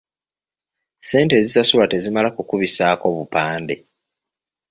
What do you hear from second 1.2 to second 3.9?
ezisasulwa tezimala ku kubisaako bupande.